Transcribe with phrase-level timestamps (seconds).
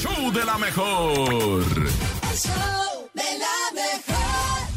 [0.00, 1.62] show de la mejor.
[1.62, 4.68] El show de la mejor.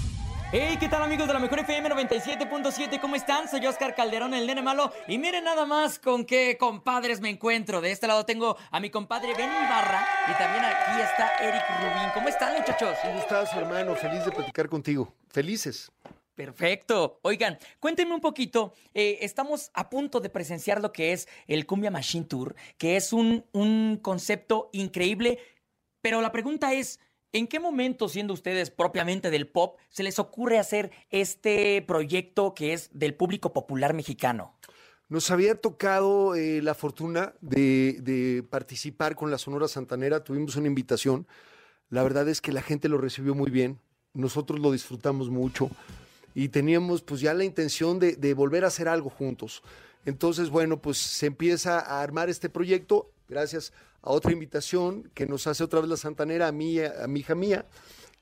[0.52, 3.00] Hey, ¿qué tal amigos de la Mejor FM 97.7?
[3.00, 3.48] ¿Cómo están?
[3.48, 4.92] Soy Oscar Calderón, el nene malo.
[5.08, 7.80] Y miren nada más con qué compadres me encuentro.
[7.80, 12.10] De este lado tengo a mi compadre Benny Barra y también aquí está Eric Rubín.
[12.14, 12.98] ¿Cómo están, muchachos?
[13.02, 13.96] ¿Cómo estás, hermano?
[13.96, 15.14] Feliz de platicar contigo.
[15.30, 15.90] Felices.
[16.36, 17.20] Perfecto.
[17.22, 18.74] Oigan, cuéntenme un poquito.
[18.94, 23.14] eh, estamos a punto de presenciar lo que es el Cumbia Machine Tour, que es
[23.14, 25.38] un, un concepto increíble.
[26.02, 27.00] Pero la pregunta es,
[27.32, 32.74] ¿en qué momento, siendo ustedes propiamente del pop, se les ocurre hacer este proyecto que
[32.74, 34.58] es del público popular mexicano?
[35.10, 40.24] Nos había tocado eh, la fortuna de, de participar con la Sonora Santanera.
[40.24, 41.28] Tuvimos una invitación.
[41.90, 43.80] La verdad es que la gente lo recibió muy bien.
[44.14, 45.70] Nosotros lo disfrutamos mucho
[46.36, 49.64] y teníamos pues ya la intención de, de volver a hacer algo juntos.
[50.06, 55.48] Entonces, bueno, pues se empieza a armar este proyecto gracias a otra invitación que nos
[55.48, 57.66] hace otra vez la Santanera a mí, a, mi hija mía,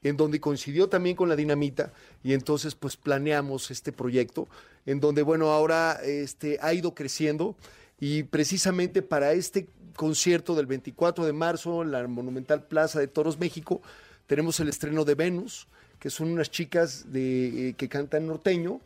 [0.04, 4.48] en donde coincidió también con la dinamita y entonces pues planeamos este proyecto,
[4.86, 7.56] en donde bueno, ahora este, ha ido creciendo
[8.00, 13.40] y precisamente para este concierto del 24 de marzo en la Monumental Plaza de Toros
[13.40, 13.82] México,
[14.26, 15.68] tenemos el estreno de Venus,
[16.02, 18.82] que son unas chicas de, eh, que cantan norteño.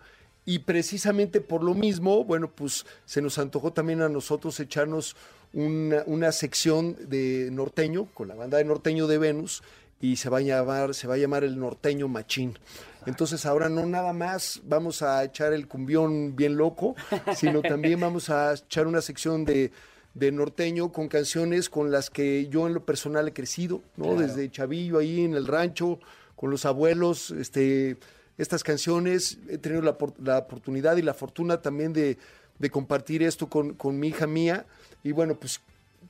[0.45, 5.15] Y precisamente por lo mismo, bueno, pues se nos antojó también a nosotros echarnos
[5.53, 9.63] una, una sección de norteño con la banda de norteño de Venus
[10.01, 12.59] y se va a llamar, se va a llamar el norteño machín.
[13.05, 16.95] Entonces ahora no nada más vamos a echar el cumbión bien loco,
[17.35, 19.71] sino también vamos a echar una sección de,
[20.15, 24.15] de norteño con canciones con las que yo en lo personal he crecido, ¿no?
[24.15, 25.99] Desde chavillo ahí en el rancho,
[26.35, 27.97] con los abuelos, este,
[28.37, 32.17] estas canciones, he tenido la, la oportunidad y la fortuna también de,
[32.59, 34.65] de compartir esto con, con mi hija mía,
[35.03, 35.61] y bueno, pues,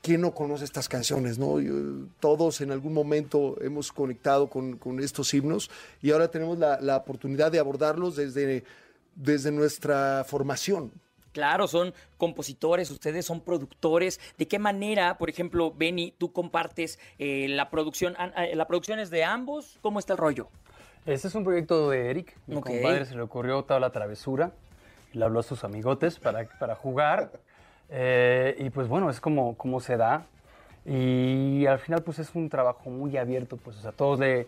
[0.01, 1.57] ¿quién no conoce estas canciones, no?
[2.19, 5.69] Todos en algún momento hemos conectado con, con estos himnos,
[6.01, 8.63] y ahora tenemos la, la oportunidad de abordarlos desde,
[9.15, 10.91] desde nuestra formación,
[11.35, 14.21] Claro, son compositores, ustedes son productores.
[14.37, 18.15] ¿De qué manera, por ejemplo, Benny, tú compartes eh, la producción?
[18.37, 19.77] eh, ¿La producción es de ambos?
[19.81, 20.47] ¿Cómo está el rollo?
[21.05, 22.37] Este es un proyecto de Eric.
[22.47, 22.67] Mi Ok.
[22.67, 24.53] compadre se le ocurrió toda la travesura.
[25.11, 27.33] Le habló a sus amigotes para, para jugar.
[27.89, 30.25] Eh, y pues bueno, es como, como se da.
[30.85, 33.57] Y al final pues es un trabajo muy abierto.
[33.57, 34.47] Pues o sea, todos le,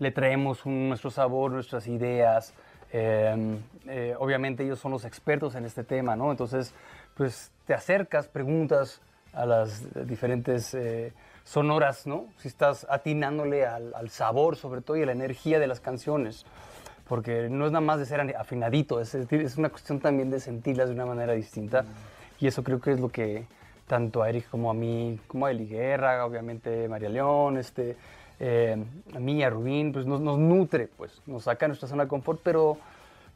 [0.00, 2.54] le traemos un- nuestro sabor, nuestras ideas.
[2.92, 6.30] Eh, eh, obviamente ellos son los expertos en este tema, ¿no?
[6.30, 6.72] Entonces
[7.16, 9.00] pues te acercas, preguntas
[9.32, 11.12] a las diferentes eh,
[11.44, 12.26] sonoras, ¿no?
[12.38, 16.44] Si estás atinándole al, al sabor, sobre todo, y a la energía de las canciones.
[17.08, 20.88] Porque no es nada más de ser afinadito, es, es una cuestión también de sentirlas
[20.88, 21.84] de una manera distinta.
[22.40, 23.46] Y eso creo que es lo que
[23.86, 27.96] tanto a Eric como a mí, como a Eli Guerra, obviamente María León, este,
[28.46, 28.76] eh,
[29.14, 32.02] a mí y a Rubín, pues nos, nos nutre, pues nos saca de nuestra zona
[32.04, 32.76] de confort, pero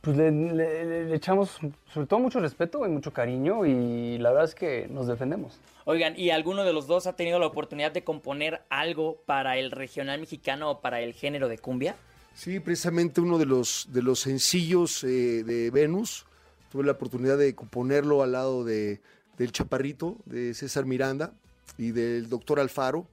[0.03, 1.59] pues le, le- le- le echamos
[1.93, 5.59] sobre todo mucho respeto y mucho cariño y la verdad es que nos defendemos.
[5.87, 9.71] Oigan, ¿y alguno de los dos ha tenido la oportunidad de componer algo para el
[9.71, 11.97] regional mexicano o para el género de cumbia?
[12.35, 16.27] Sí, precisamente uno de los, de los sencillos eh, de Venus.
[16.71, 19.01] Tuve la oportunidad de componerlo al lado de,
[19.39, 21.33] del Chaparrito, de César Miranda
[21.79, 23.07] y del doctor Alfaro.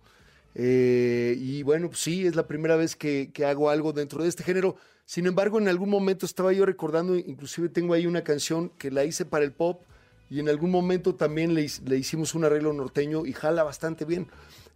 [0.55, 4.29] Eh, y bueno, pues sí, es la primera vez que, que hago algo dentro de
[4.29, 4.77] este género.
[5.05, 9.03] Sin embargo, en algún momento estaba yo recordando, inclusive tengo ahí una canción que la
[9.03, 9.83] hice para el pop
[10.29, 14.27] y en algún momento también le, le hicimos un arreglo norteño y jala bastante bien.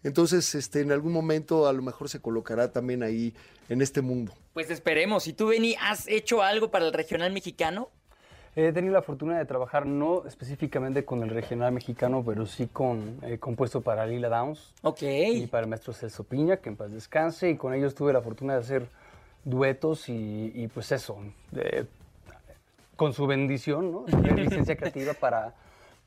[0.03, 3.33] Entonces, este, en algún momento a lo mejor se colocará también ahí
[3.67, 4.33] en este mundo.
[4.53, 5.27] Pues esperemos.
[5.27, 7.89] ¿Y tú, Benny, has hecho algo para el regional mexicano?
[8.55, 13.19] He tenido la fortuna de trabajar no específicamente con el regional mexicano, pero sí con
[13.21, 15.01] eh, compuesto para Lila Downs Ok.
[15.03, 18.21] y para el maestro Celso Piña, que en paz descanse, y con ellos tuve la
[18.21, 18.87] fortuna de hacer
[19.45, 21.17] duetos y, y, pues eso,
[22.95, 24.05] con su bendición, ¿no?
[24.09, 25.53] Su licencia creativa para,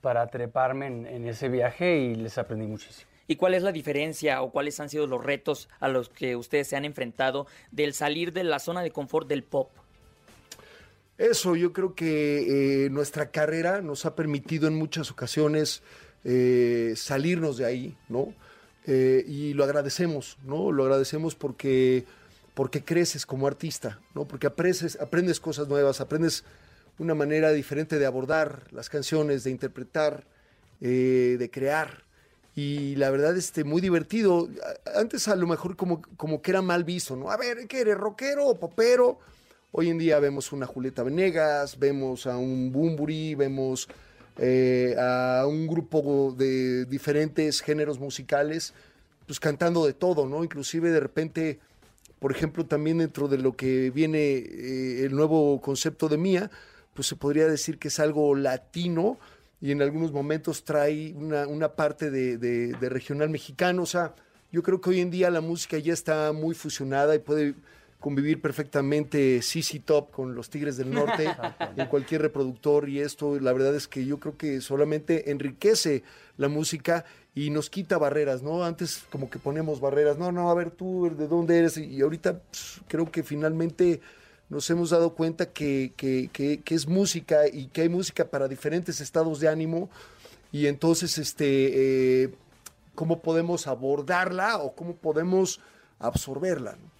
[0.00, 3.10] para treparme en, en ese viaje y les aprendí muchísimo.
[3.28, 6.68] ¿Y cuál es la diferencia o cuáles han sido los retos a los que ustedes
[6.68, 9.70] se han enfrentado del salir de la zona de confort del pop?
[11.22, 15.80] Eso, yo creo que eh, nuestra carrera nos ha permitido en muchas ocasiones
[16.24, 18.34] eh, salirnos de ahí, ¿no?
[18.88, 20.72] Eh, y lo agradecemos, ¿no?
[20.72, 22.06] Lo agradecemos porque,
[22.54, 24.26] porque creces como artista, ¿no?
[24.26, 26.42] Porque aprendes, aprendes cosas nuevas, aprendes
[26.98, 30.24] una manera diferente de abordar las canciones, de interpretar,
[30.80, 32.02] de crear.
[32.56, 34.48] Y la verdad, este, muy divertido.
[34.96, 37.30] Antes a lo mejor como, como que era mal visto, ¿no?
[37.30, 37.96] A ver, ¿qué eres?
[37.96, 39.20] ¿Rockero o popero?
[39.74, 43.88] Hoy en día vemos una Julieta Venegas, vemos a un Bumburi, vemos
[44.36, 48.74] eh, a un grupo de diferentes géneros musicales
[49.26, 50.44] pues cantando de todo, ¿no?
[50.44, 51.58] Inclusive de repente,
[52.18, 56.50] por ejemplo, también dentro de lo que viene eh, el nuevo concepto de Mía,
[56.92, 59.18] pues se podría decir que es algo latino
[59.60, 63.84] y en algunos momentos trae una, parte de- de regional mexicano.
[63.84, 64.14] O sea,
[64.50, 67.54] yo creo que hoy en día la música ya está muy fusionada y puede
[68.02, 71.26] convivir perfectamente CC Top con los Tigres del Norte
[71.76, 76.02] en cualquier reproductor y esto la verdad es que yo creo que solamente enriquece
[76.36, 78.62] la música y nos quita barreras, ¿no?
[78.64, 82.40] Antes como que ponemos barreras, no, no, a ver tú de dónde eres y ahorita
[82.40, 84.00] pues, creo que finalmente
[84.50, 88.48] nos hemos dado cuenta que, que- que- que es música y que hay música para
[88.48, 89.88] diferentes estados de ánimo
[90.50, 92.34] y entonces este eh,
[92.94, 95.60] cómo podemos abordarla o cómo podemos
[95.98, 96.72] absorberla.
[96.72, 96.91] ¿no?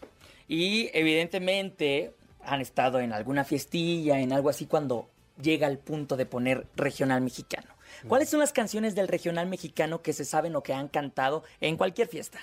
[0.53, 2.13] Y evidentemente
[2.45, 5.09] han estado en alguna fiestilla, en algo así, cuando
[5.41, 7.69] llega al punto de poner regional mexicano.
[8.07, 11.79] ¿Cuáles son las canciones del regional mexicano que se saben o que han cantado en
[11.79, 12.39] cualquier fiesta?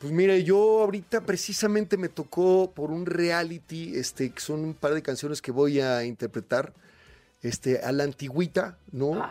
[0.00, 4.92] Pues mire, yo ahorita precisamente me tocó por un reality, este, que son un par
[4.92, 6.74] de canciones que voy a interpretar,
[7.40, 9.26] este, a la antigüita, ¿no?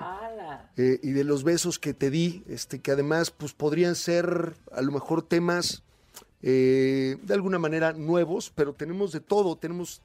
[0.78, 4.82] Eh, y de los besos que te di, este, que además, pues podrían ser a
[4.82, 5.84] lo mejor temas
[6.44, 10.02] eh, de alguna manera nuevos, pero tenemos de todo, tenemos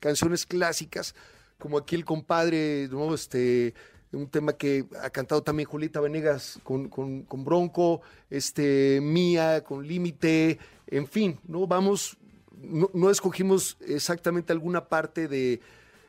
[0.00, 1.14] canciones clásicas,
[1.58, 3.14] como aquí el compadre, ¿no?
[3.14, 3.74] Este,
[4.12, 8.00] un tema que ha cantado también Julieta Venegas con, con- Bronco,
[8.30, 11.66] este, Mía con Límite, en fin, ¿no?
[11.66, 12.16] Vamos,
[12.62, 15.60] no, no escogimos exactamente alguna parte de,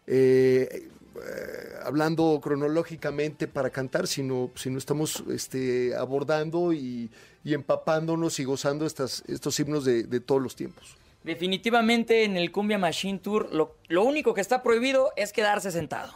[0.06, 0.90] eh,
[1.24, 7.10] eh, hablando cronológicamente para cantar, sino, sino estamos este, abordando y,
[7.44, 10.98] y empapándonos y gozando estas, estos himnos de, de todos los tiempos.
[11.24, 16.14] Definitivamente en el Cumbia Machine Tour lo, lo único que está prohibido es quedarse sentado.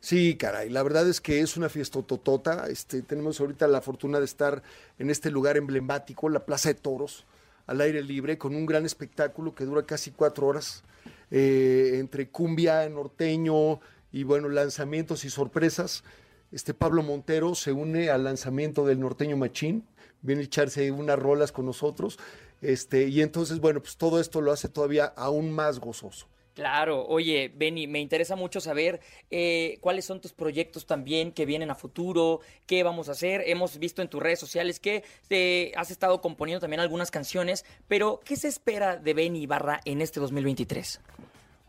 [0.00, 2.66] Sí, caray, la verdad es que es una fiesta totota.
[2.68, 4.62] Este, tenemos ahorita la fortuna de estar
[4.98, 7.26] en este lugar emblemático, la Plaza de Toros,
[7.66, 10.82] al aire libre, con un gran espectáculo que dura casi cuatro horas,
[11.30, 13.80] eh, entre cumbia, norteño
[14.12, 16.04] y bueno, lanzamientos y sorpresas.
[16.52, 19.84] Este Pablo Montero se une al lanzamiento del norteño Machín,
[20.22, 22.18] viene a echarse unas rolas con nosotros.
[22.60, 26.26] Este, y entonces, bueno, pues todo esto lo hace todavía aún más gozoso.
[26.54, 31.70] Claro, oye, Benny, me interesa mucho saber eh, cuáles son tus proyectos también que vienen
[31.70, 33.44] a futuro, qué vamos a hacer.
[33.46, 38.20] Hemos visto en tus redes sociales que eh, has estado componiendo también algunas canciones, pero
[38.24, 41.00] ¿qué se espera de Benny Ibarra en este 2023?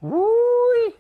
[0.02, 0.96] Uy.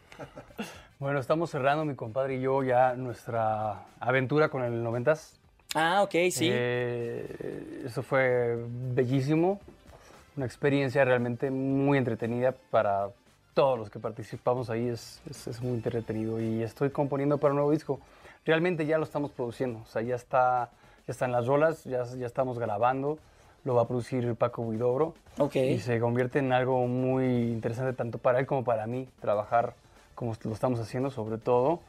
[1.01, 5.33] Bueno, estamos cerrando mi compadre y yo ya nuestra aventura con el 90s.
[5.73, 6.47] Ah, ok, sí.
[6.51, 8.55] Eh, eso fue
[8.93, 9.59] bellísimo,
[10.37, 13.09] una experiencia realmente muy entretenida para
[13.55, 17.55] todos los que participamos ahí, es, es- es muy entretenido y estoy componiendo para un
[17.57, 17.99] nuevo disco.
[18.45, 20.69] Realmente ya lo estamos produciendo, o sea, ya, está,
[21.07, 23.17] ya están las rolas, ya, ya estamos grabando,
[23.63, 25.55] lo va a producir Paco Huidobro Ok.
[25.55, 29.73] y se convierte en algo muy interesante tanto para él como para mí, trabajar
[30.21, 31.79] como lo estamos haciendo sobre todo.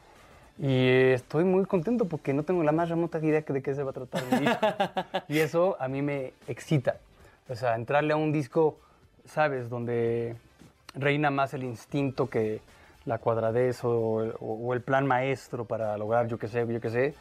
[0.59, 3.91] Y estoy muy contento porque no tengo la más remota idea de qué se va
[3.91, 4.67] a tratar el disco.
[5.29, 6.97] y eso a mí me excita.
[7.51, 8.79] O sea, entrarle a un disco,
[9.27, 9.69] ¿sabes?
[9.69, 10.35] Donde
[10.95, 12.63] reina más el instinto que
[13.05, 16.81] la cuadradez o, el- o- o el plan maestro para lograr, yo qué sé, yo
[16.81, 17.15] qué sé.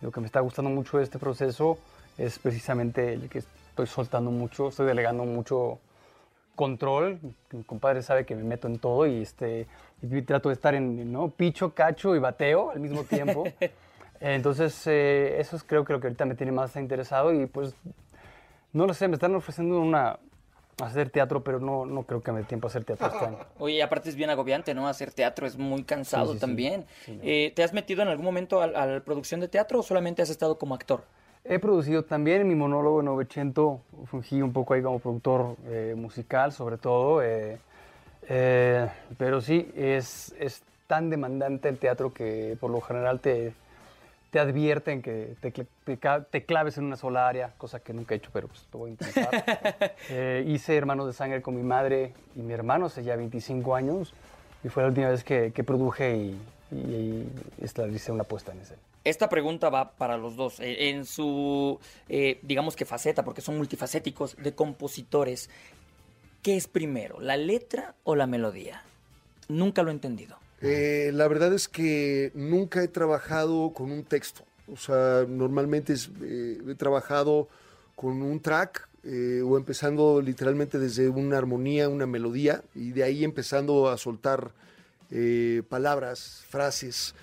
[0.00, 1.78] Lo que me está gustando mucho de este proceso
[2.16, 5.78] es precisamente el que estoy soltando mucho, estoy delegando mucho
[6.56, 7.20] control.
[7.52, 9.66] Mi compadre sabe que me meto en todo y, este,
[10.02, 11.30] y trato de estar en ¿no?
[11.30, 13.44] picho, cacho y bateo al mismo tiempo.
[14.20, 17.74] Entonces, eh, eso es creo que lo que ahorita me tiene más interesado y pues,
[18.72, 20.18] no lo sé, me están ofreciendo una,
[20.82, 23.38] hacer teatro, pero no, no creo que me dé tiempo a hacer teatro este año.
[23.58, 24.88] Oye, aparte es bien agobiante, ¿no?
[24.88, 26.40] Hacer teatro es muy cansado Sí, sí, sí.
[26.40, 26.84] también.
[27.04, 27.18] Sí.
[27.22, 30.20] Eh, ¿Te has metido en algún momento a, a la producción de teatro o solamente
[30.22, 31.02] has estado como actor?
[31.44, 36.52] He producido también en mi monólogo 900, fungí un poco ahí como productor eh, musical,
[36.52, 37.22] sobre todo.
[37.22, 37.58] eh,
[39.18, 43.52] pero sí, es, es tan demandante el teatro que por lo general te,
[44.30, 45.98] te advierten que te, te
[46.30, 48.90] te claves en una sola área, cosa que nunca he hecho, pero pues lo voy
[48.90, 49.92] a intentar.
[50.10, 54.14] Eh, hice Hermanos de Sangre con mi madre y mi hermano hace ya 25 años
[54.64, 58.60] y fue la última vez que, que produje y, y, y establecí una puesta en
[58.60, 58.80] escena.
[59.04, 60.60] Esta pregunta va para los dos.
[60.60, 65.48] Eh, En su, eh, digamos que faceta, porque son multifacéticos, de compositores,
[66.42, 68.82] ¿qué es primero, la letra o la melodía?
[69.48, 70.36] Nunca lo he entendido.
[70.60, 74.44] Eh, la verdad es que nunca he trabajado con un texto.
[74.70, 77.48] O sea, normalmente es, eh, he trabajado
[77.94, 83.24] con un track eh, o empezando literalmente desde una armonía, una melodía y de ahí
[83.24, 84.52] empezando a soltar
[85.10, 87.14] eh, palabras, frases.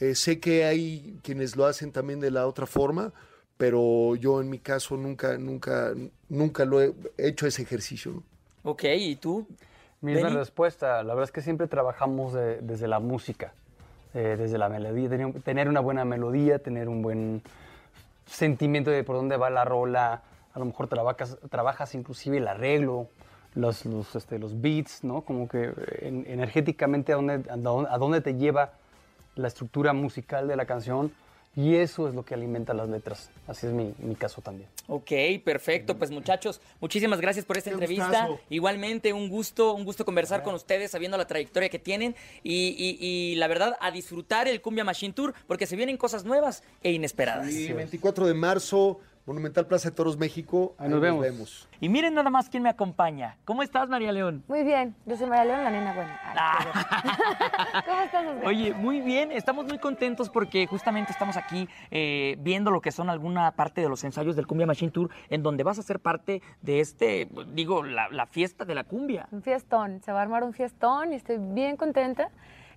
[0.00, 3.12] Eh, sé que hay quienes lo hacen también de la otra forma,
[3.56, 5.92] pero yo en mi caso nunca, nunca,
[6.28, 8.12] nunca lo he hecho ese ejercicio.
[8.12, 8.22] ¿no?
[8.70, 9.46] Ok, ¿y tú?
[10.04, 10.36] Misma Benny.
[10.36, 11.02] respuesta.
[11.02, 13.52] La verdad es que siempre trabajamos de- desde la música,
[14.12, 17.42] eh, desde la melodía, tener, tener una buena melodía, tener un buen
[18.26, 20.22] sentimiento de por dónde va la rola.
[20.52, 23.08] A lo mejor trabajas, trabajas inclusive el arreglo,
[23.54, 25.22] los, los, este, los beats, ¿no?
[25.22, 28.72] Como que eh, en- energéticamente a dónde- a dónde te lleva
[29.36, 31.12] la estructura musical de la canción.
[31.56, 33.30] Y eso es lo que alimenta las letras.
[33.46, 34.68] Así es mi, mi caso también.
[34.88, 35.12] Ok,
[35.44, 35.96] perfecto.
[35.96, 38.06] Pues muchachos, muchísimas gracias por esta Qué entrevista.
[38.08, 38.40] gustazo.
[38.50, 42.16] Igualmente, un gusto, un gusto conversar con ustedes, sabiendo la trayectoria que tienen.
[42.42, 46.24] Y, y- y la verdad, a disfrutar el Cumbia Machine Tour, porque se vienen cosas
[46.24, 47.46] nuevas e inesperadas.
[47.46, 50.74] Sí, 24 de marzo, Monumental Plaza de Toros, México.
[50.78, 51.66] Ahí nos vemos.
[51.80, 53.38] Y miren nada más quién me acompaña.
[53.46, 54.44] ¿Cómo estás, María León?
[54.48, 56.20] Muy bien, yo soy María León, la nena buena.
[56.36, 57.84] Ay, bueno.
[57.86, 58.46] ¿Cómo estás, Oscar?
[58.46, 63.08] Oye, muy bien, estamos muy contentos porque justamente estamos aquí eh, viendo lo que son
[63.08, 66.42] alguna parte de los ensayos del Cumbia Machine Tour, en donde vas a ser parte
[66.60, 69.26] de este, digo, la, la fiesta de la cumbia.
[69.30, 72.30] Un fiestón, se va a armar un fiestón y estoy bien contenta.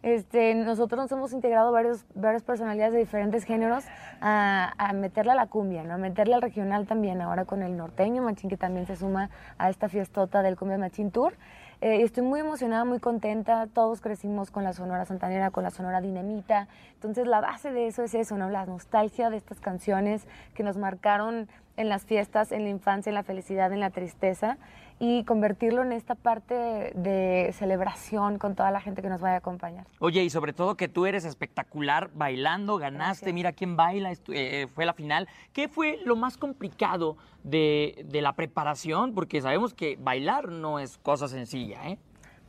[0.03, 3.83] Este, nosotros nos hemos integrado varios, varias personalidades de diferentes géneros
[4.21, 5.95] a, a meterle a la cumbia, ¿no?
[5.95, 9.69] a meterle al regional también, ahora con el norteño machín que también se suma a
[9.69, 11.33] esta fiestota del Cumbia Machín Tour.
[11.79, 13.67] Eh, estoy muy emocionada, muy contenta.
[13.67, 16.67] Todos crecimos con la Sonora Santanera, con la Sonora Dinamita.
[16.95, 18.49] Entonces la base de eso es eso, ¿no?
[18.49, 23.13] La nostalgia de estas canciones que nos marcaron en las fiestas, en la infancia, en
[23.13, 24.57] la felicidad, en la tristeza
[24.99, 26.55] y convertirlo en esta parte
[26.95, 29.85] de celebración con toda la gente que nos vaya a acompañar.
[29.99, 33.33] Oye, y sobre todo que tú eres espectacular bailando, ganaste, Gracias.
[33.35, 35.27] mira quién baila, estu- eh, fue la final.
[35.53, 39.13] ¿Qué fue lo más complicado de, de la preparación?
[39.13, 41.99] Porque sabemos que bailar no es cosa sencilla, ¿eh?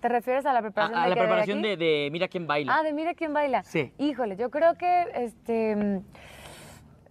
[0.01, 2.77] ¿Te refieres a la preparación a de la preparación de, de Mira quién baila.
[2.79, 3.65] Ah, de mira quién baila.
[3.65, 3.93] Sí.
[3.99, 6.01] Híjole, yo creo que este,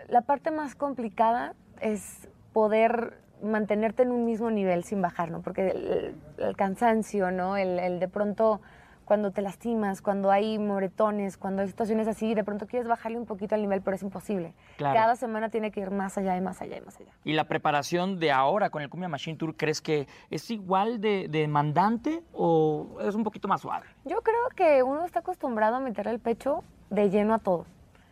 [0.07, 5.41] la parte más complicada es poder mantenerte en un mismo nivel sin bajar, ¿no?
[5.41, 7.57] Porque el, el cansancio, ¿no?
[7.57, 8.61] El, el de pronto
[9.07, 13.25] cuando te lastimas, cuando hay moretones, cuando hay situaciones así, de pronto quieres bajarle un
[13.25, 14.53] poquito al nivel, pero es imposible.
[14.75, 14.99] Claro.
[14.99, 17.13] Cada semana tiene que ir más allá y más allá y más allá.
[17.23, 21.29] ¿Y la preparación de ahora con el Cumbia Machine Tour crees que es igual de
[21.29, 23.85] de demandante o es un poquito más suave?
[24.03, 27.65] Yo creo que uno está acostumbrado a meterle el pecho de lleno a todo.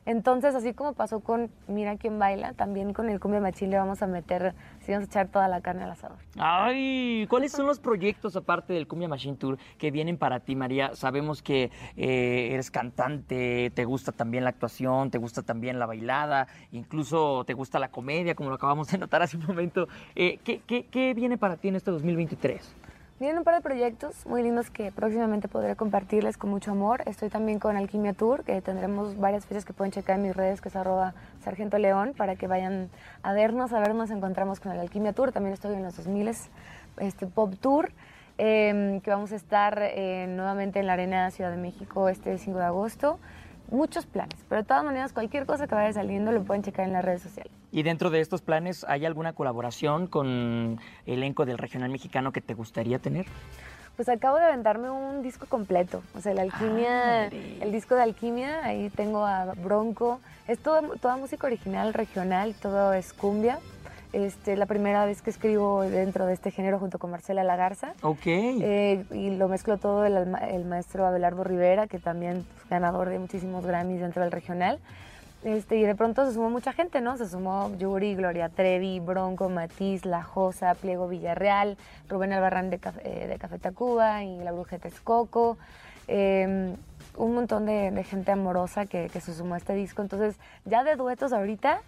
[0.06, 4.02] Entonces, así como pasó con Mira quién baila, también con el cumbia machín le vamos
[4.04, 6.18] a meter, sí, vamos a echar toda la carne al asador.
[6.38, 10.96] Ay, ¿cuáles son los proyectos aparte del Cumbia Machine Tour que vienen para ti, María?
[10.96, 16.48] Sabemos que eh, eres cantante, te gusta también la actuación, te gusta también la bailada,
[16.72, 19.88] incluso te gusta la comedia, como lo acabamos de notar hace un momento.
[20.16, 22.76] Eh, ¿qué, qué, qué viene para ti en este 2023?
[23.18, 27.02] Vienen un par de proyectos muy lindos que próximamente podré compartirles con mucho amor.
[27.06, 30.60] Estoy también con Alquimia Tour, que tendremos varias fechas que pueden checar en mis redes,
[30.60, 32.90] que es arroba Sargento León, para que vayan
[33.24, 35.32] a vernos, a ver, nos encontramos con el Alquimia Tour.
[35.32, 36.32] También estoy en los 2000
[36.98, 37.94] este Pop Tour,
[38.38, 42.60] eh, que vamos a estar eh, nuevamente en la Arena Ciudad de México este 5
[42.60, 43.20] de agosto.
[43.72, 46.94] Muchos planes, pero de todas maneras, cualquier cosa que vaya saliendo lo pueden checar en
[46.94, 47.52] las redes sociales.
[47.72, 52.54] Y dentro de estos planes, ¿hay alguna colaboración con elenco del regional mexicano que te
[52.54, 53.26] gustaría tener?
[53.96, 57.64] Pues acabo de aventarme un disco completo, o sea, la alquimia, Ándale.
[57.64, 62.94] el disco de alquimia, ahí tengo a Bronco, es toda, toda música original, regional, todo
[62.94, 63.60] es cumbia.
[64.16, 67.94] Este, la primera vez que escribo dentro de este género junto con Marcela Lagarza.
[68.02, 68.26] Ok.
[68.26, 70.16] Eh, y lo mezcló todo el,
[70.50, 74.80] el maestro Abelardo Rivera, que también es ganador de muchísimos Grammys dentro del regional.
[75.44, 77.18] Este, y de pronto se sumó mucha gente, ¿no?
[77.18, 83.28] Se sumó Yuri, Gloria Trevi, Bronco, Matiz, La Josa, Pliego Villarreal, Rubén Albarrán de, eh,
[83.28, 85.58] de Café Tacuba y La Bruja Texcoco.
[86.08, 86.74] Eh,
[87.18, 90.02] un montón de, de gente amorosa que, que se sumó a este disco.
[90.02, 91.82] Entonces, ya de duetos ahorita,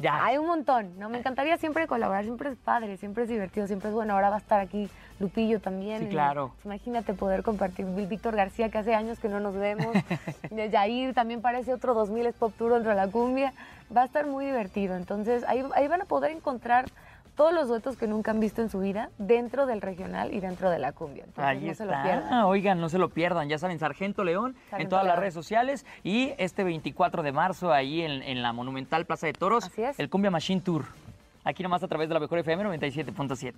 [0.00, 0.24] ya.
[0.24, 1.08] hay un montón, ¿no?
[1.08, 4.14] Me encantaría siempre colaborar, siempre es padre, siempre es divertido, siempre es bueno.
[4.14, 6.00] Ahora va a estar aquí Lupillo también.
[6.00, 6.52] Sí, claro.
[6.64, 7.86] imagínate poder compartir.
[7.86, 9.94] Víctor García, que hace años que no nos vemos.
[10.50, 13.52] De Yair también parece otro 2000 es Pop Tour dentro de la cumbia.
[13.94, 14.96] Va a estar muy divertido.
[14.96, 16.86] Entonces, ahí, ahí van a poder encontrar
[17.36, 20.70] todos los duetos que nunca han visto en su vida dentro del regional y dentro
[20.70, 21.24] de la cumbia.
[21.24, 21.84] Entonces, Ahí no está.
[21.84, 22.42] se lo pierdan.
[22.44, 23.48] Oigan, no se lo pierdan.
[23.48, 25.84] Ya saben, Sargento León en todas las redes sociales.
[26.02, 29.98] Y este 24 de marzo, ahí en, en la Monumental Plaza de Toros, Así es.
[30.00, 30.84] el Cumbia Machine Tour.
[31.44, 33.54] Aquí nomás a través de la Mejor FM 97.7.